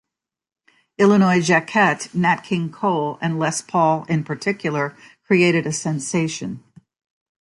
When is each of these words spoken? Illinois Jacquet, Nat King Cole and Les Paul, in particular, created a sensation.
Illinois 0.97 1.39
Jacquet, 1.39 2.09
Nat 2.15 2.37
King 2.37 2.71
Cole 2.71 3.19
and 3.21 3.37
Les 3.37 3.61
Paul, 3.61 4.03
in 4.09 4.23
particular, 4.23 4.97
created 5.27 5.67
a 5.67 5.71
sensation. 5.71 6.63